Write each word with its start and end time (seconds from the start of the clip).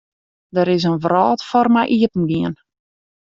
Der 0.55 0.69
is 0.75 0.85
in 0.89 0.97
wrâld 1.05 1.41
foar 1.49 1.67
my 1.73 1.83
iepengien. 1.95 2.53